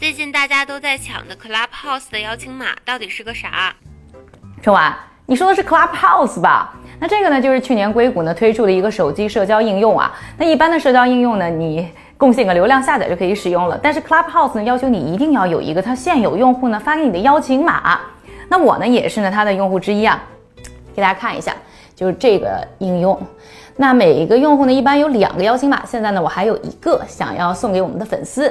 [0.00, 3.70] 最近大家都在抢的 Clubhouse 的邀请码到底是个啥？
[4.62, 6.72] 春晚，你说的是 Clubhouse 吧？
[6.98, 10.10] 那这个呢，就是去年硅谷呢推出的一个手机社交应用啊。
[10.38, 11.86] 那一般的社交应用呢，你
[12.16, 13.78] 贡献个流量下载就可以使用了。
[13.82, 18.00] 但是 Clubhouse 呢，要求你一定要有一个它现有用户呢发给你的邀请码。
[18.48, 20.18] 那我呢，也是呢它的用户之一啊。
[20.96, 21.54] 给大家看一下，
[21.94, 23.20] 就是这个应用。
[23.76, 25.84] 那每一个用户呢，一般有两个邀请码。
[25.84, 28.50] 现在呢，我还有一个想要送给我们的粉丝。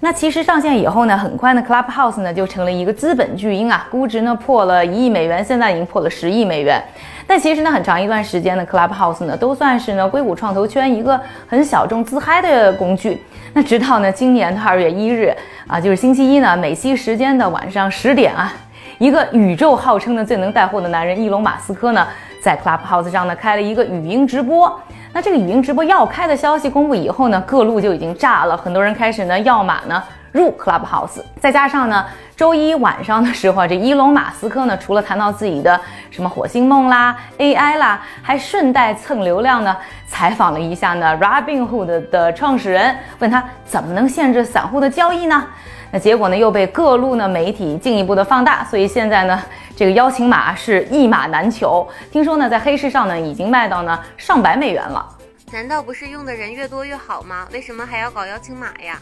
[0.00, 6.80] 那其实上线以后呢，很快呢，Clubhouse 呢就成了一个资本巨婴啊，估值呢破了一亿美元，现在已经破了十亿美元。
[7.26, 13.20] 但其实呢，很长一段时间呢，Clubhouse 呢都算是呢硅谷创投圈一个很小众自嗨的工具。
[13.54, 15.34] 那直到呢今年的二月一日
[15.66, 18.52] 啊，就是星期一呢，美西时间的晚上十点啊，
[18.98, 22.06] 一个宇宙号称呢最能带货的男人伊隆马斯克呢，
[22.46, 24.80] 在 Clubhouse 上呢开了一个语音直播。
[25.12, 30.00] 那这个语音直播要开的消息公布以后呢，各路就已经炸了，很多人开始呢要马呢
[30.30, 31.20] 入 Clubhouse。
[31.40, 35.80] 再加上呢，周一晚上的时候啊，这伊隆马斯克呢，除了谈到自己的
[36.12, 45.44] 什么火星梦啦、AI 啦，还顺带蹭流量呢，采访了一下呢 Robinhood 的创始人，问他怎么能限制散户的交易呢？
[45.90, 49.42] 那结果呢，又被各路呢媒体进一步的放大，所以现在呢，
[49.76, 51.86] 这个邀请码是一码难求。
[52.10, 55.06] 听说呢，在黑市上呢，已经卖到呢上百美元了。
[55.52, 57.46] 难道不是用的人越多越好吗？
[57.52, 58.98] 为什么还要搞邀请码呀？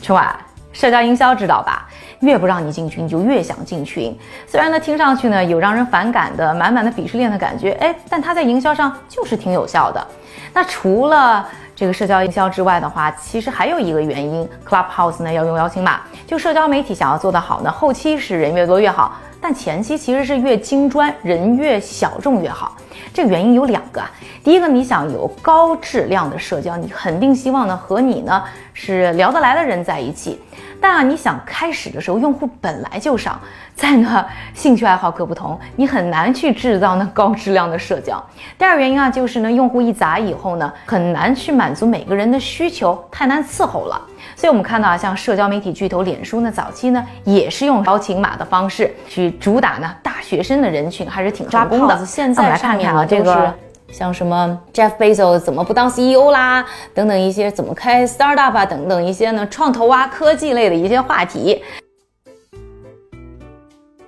[0.00, 0.36] 春晚，
[0.72, 1.88] 社交营销知道吧？
[2.20, 4.16] 越不让你进群，你就越想进群。
[4.46, 10.06] 虽然呢，听上去呢有让人反感的满满的鄙视链的感觉，哎，但它在营销上就是挺有效的。
[10.54, 16.02] 那除了这个社交营销之外的话，其实还有一个原因，Clubhouse 呢要用邀请码。
[16.24, 19.16] 就社交媒体想要做得好呢，后期是人越多越好，
[19.48, 22.76] 但前期其实是越精专、人越小众越好。
[23.14, 24.02] 这个原因有两个，
[24.42, 28.42] 第一个，你想有高质量的社交，你肯定希望呢和你呢
[28.74, 30.40] 是聊得来的人在一起。
[30.86, 33.40] 但啊，你想开始的时候用户本来就少，
[33.74, 38.24] 再呢兴趣爱好各不同，你很难去制造呢高质量的社交。
[38.56, 44.00] 第二原因啊，就是呢用户一砸以后呢，很难去满足每个人的需求，太难伺候了。
[44.36, 52.06] 所以我们看到啊，像社交媒体巨头脸书呢，早期呢也是用邀请码的方式去主打呢大学生的人群，还是挺成功的。
[52.06, 53.52] 现在来看看啊，这个。
[53.92, 61.62] 像什么 Jeff Bezos 怎么不当 CEO 啦，等等一些怎么开 startup 啊，等等一些呢创投啊科技类的一些话题。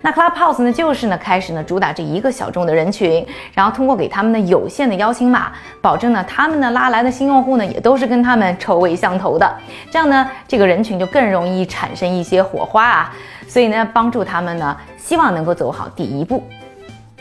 [0.00, 9.56] 那 Clubhouse 呢，就是呢开始呢主打这一个小众的人群，然后通过给他们的有限的邀请码，保证呢他们呢拉来的新用户呢也都是跟他们臭味相投的，
[9.90, 13.14] 这样呢这个人群就更容易产生一些火花啊，
[13.48, 16.42] 所以呢帮助他们呢希望能够走好第一步。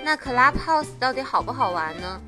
[0.04, 2.20] 那 Clubhouse 到底好不好玩呢？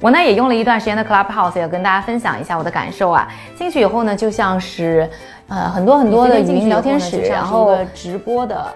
[0.00, 3.28] 我呢也用了一段时间的 Clubhouse，要跟大家分享一下我的感受啊。
[3.56, 5.08] 进去以后呢，就像是
[5.48, 8.72] 呃很多很多的语音聊天室，然后直播的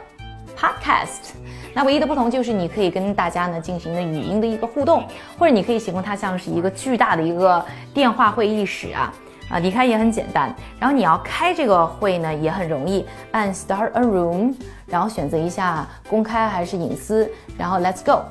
[0.59, 1.34] Podcast。
[1.75, 5.05] 那唯一的不同就是你可以跟大家呢进行的语音的一个互动，
[5.38, 9.12] 或者你可以形容它像是一个巨大的一个电话会议室啊。
[9.49, 10.54] 啊，离开也很简单。
[10.81, 14.54] 然后你要开这个会呢也很容易，按 Start a Room，
[14.87, 18.22] 然后选择一下公开还是隐私，然后 Let's go。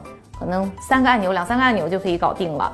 [0.42, 2.74] 可能三个按钮，两三个按钮就可以搞定了。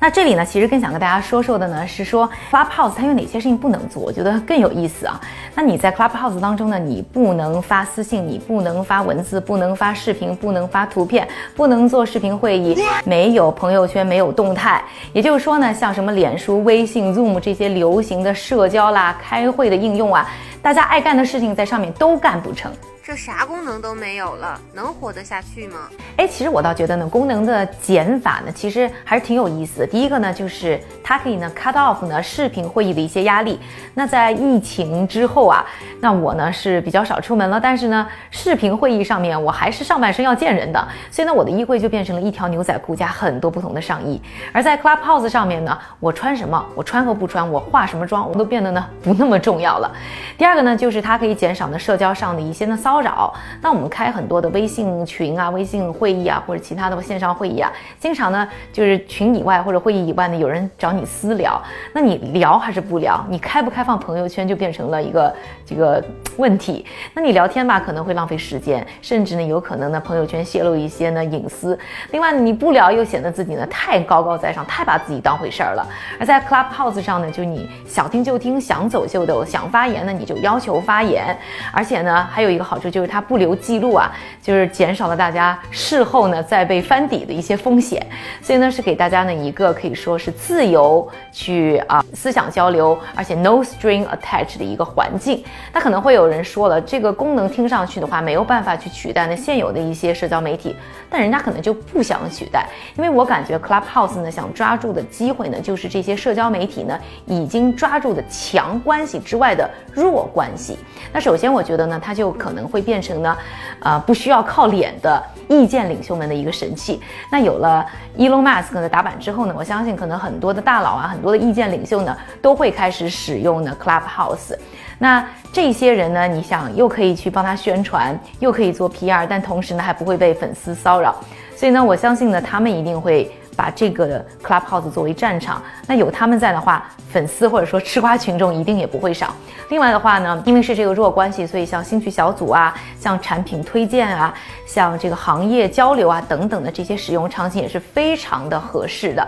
[0.00, 5.18] 那这里呢，其实更想跟大家说说的呢，是说 Clubhouse 它有哪些事情不能做，我觉得更有意思啊。
[5.54, 14.82] 那你在 Clubhouse 当中呢，你不能发私信，你不能发文字，不能发视频，不能发图片，不能做视频会议，没有朋友圈，没有动态。
[15.12, 20.28] 也就是说呢，像什么脸书、微信、Zoom 这些流行的社交啦、开会的应用啊，
[20.60, 22.70] 大家爱干的事情在上面都干不成。
[23.06, 25.90] 这啥功能都没有了，能活得下去吗？
[26.16, 29.86] 哎，其实我倒觉得呢，功能的减法呢，其实还是挺有意思的。
[29.86, 33.60] 第一个呢，就是它可以呢 cut off 呢视频会议的一些压力。
[33.92, 35.62] 那在疫情之后啊，
[36.00, 44.18] 那我呢是比较少出门了，但是呢，视频会议上面我还是上半身要见人的，所以呢，我的衣柜就变成了一条牛仔裤加很多不同的上衣。
[44.50, 49.94] 而在 Clubhouse 上面呢，我穿什么，我穿和不穿，我化什么妆，我都变得呢不那么重要了。
[50.38, 52.93] 第二个呢，就是它可以减少呢社交上的一些呢骚。
[52.94, 61.60] 骚扰，那我们开很多的微信群啊、微信会议啊，或者其他的线上会议啊，经常呢就是群以外或者会议以外呢，有人找你私聊，
[61.92, 63.26] 那你聊还是不聊？
[63.28, 65.34] 你开不开放朋友圈就变成了一个
[65.66, 66.00] 这个
[66.36, 66.86] 问题。
[67.14, 71.76] 那你聊天吧，可能会浪费时间，甚至呢有可能呢朋友圈泄露一些呢隐私。
[72.12, 75.84] 另外你不聊又显得自己呢太高高在上，太把自己当回事儿了。
[76.20, 81.36] 而在 Clubhouse 上呢，就你想听就听，想走就走，想发言呢你就要求发言。
[81.72, 82.83] 而且呢还有一个好处。
[82.90, 88.04] 就是它不留记录啊，就是减少了大家事后呢再被翻底的一些风险。
[88.42, 95.42] 所以呢，是给大家呢一个可以说是自由去啊思想交流，而且 no string attached 的一个环境。
[95.72, 100.74] 那可能会有人说了，这个功能听上去的话没有办法去取代那现有的一些社交媒体，
[101.08, 110.78] 但人家可能就不想取代，因为我感觉 Clubhouse 呢想抓住的机会呢，就是这些社交媒体呢已经抓住的强关系之外的弱关系。
[111.12, 113.36] 那首先我觉得呢，它就可能会变成呢，
[113.78, 117.00] 呃，不需要靠脸的意见领袖们的一个神器。
[117.30, 117.86] 那有了
[118.18, 124.56] Elon Musk 的打板之后呢，我相信可能很多的大佬啊，很多的意见领袖呢，都会开始使用呢 Clubhouse。
[124.98, 131.14] 那这些人呢，你想又可以去帮他宣传，又可以做 PR，但同时呢还不会被粉丝骚扰。
[131.54, 133.30] 所以呢，我相信呢，他们一定会。
[133.56, 139.34] 把这个 Clubhouse 作为战场，那有他们在的话，粉丝或者说吃瓜群众一定也不会少。
[139.70, 144.34] 另外的话呢，因为是这个弱关系，所以像兴趣小组啊，像产品推荐啊，
[144.66, 149.26] 像这个行业交流啊等等的这些使用场景也是非常的合适的。